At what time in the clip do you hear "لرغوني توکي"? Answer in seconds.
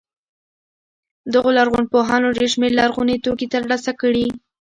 2.79-3.47